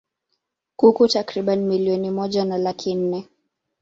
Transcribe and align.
kuku 0.75 1.07
takriban 1.07 1.59
milioni 1.59 2.11
moja 2.11 2.45
na 2.45 2.57
laki 2.57 2.95
nne 2.95 3.27